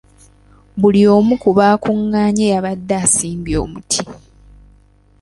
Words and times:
Buli 0.79 1.01
omu 1.15 1.33
ku 1.41 1.49
baakunganye 1.57 2.45
yabadde 2.53 2.95
asimbye 3.03 3.55
omuti. 3.63 4.01